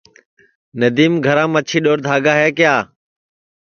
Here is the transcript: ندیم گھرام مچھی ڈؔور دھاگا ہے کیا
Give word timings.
ندیم 0.79 1.13
گھرام 1.25 1.49
مچھی 1.53 1.77
ڈؔور 1.83 1.99
دھاگا 2.05 2.33
ہے 2.41 2.49
کیا 2.57 2.75